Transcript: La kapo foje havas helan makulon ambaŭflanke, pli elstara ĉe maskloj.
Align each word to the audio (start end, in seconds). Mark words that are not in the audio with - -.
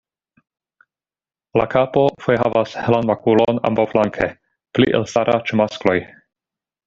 La 1.61 1.65
kapo 1.73 2.05
foje 2.23 2.39
havas 2.45 2.73
helan 2.85 3.11
makulon 3.11 3.61
ambaŭflanke, 3.71 4.29
pli 4.79 4.89
elstara 5.01 5.39
ĉe 5.51 5.61
maskloj. 5.61 5.97